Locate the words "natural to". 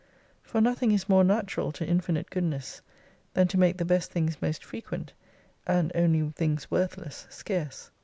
1.23-1.85